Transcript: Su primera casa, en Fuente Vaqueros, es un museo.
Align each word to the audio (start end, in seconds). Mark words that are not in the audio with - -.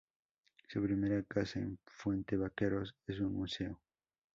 Su 0.67 0.81
primera 0.81 1.21
casa, 1.25 1.59
en 1.59 1.77
Fuente 1.85 2.35
Vaqueros, 2.35 2.95
es 3.05 3.19
un 3.19 3.35
museo. 3.35 3.79